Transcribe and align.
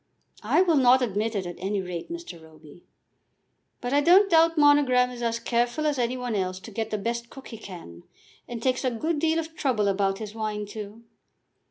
"I 0.41 0.63
will 0.63 0.77
not 0.77 1.03
admit 1.03 1.35
it, 1.35 1.45
at 1.45 1.57
any 1.59 1.79
rate, 1.79 2.11
Mr. 2.11 2.41
Roby." 2.41 2.85
"But 3.81 3.93
I 3.93 4.01
don't 4.01 4.31
doubt 4.31 4.57
Monogram 4.57 5.11
is 5.11 5.21
as 5.21 5.37
careful 5.37 5.85
as 5.85 5.99
any 5.99 6.17
one 6.17 6.33
else 6.33 6.59
to 6.61 6.71
get 6.71 6.89
the 6.89 6.97
best 6.97 7.29
cook 7.29 7.49
he 7.49 7.59
can, 7.59 8.01
and 8.47 8.63
takes 8.63 8.83
a 8.83 8.89
good 8.89 9.19
deal 9.19 9.37
of 9.37 9.55
trouble 9.55 9.87
about 9.87 10.17
his 10.17 10.33
wine 10.33 10.65
too. 10.65 11.03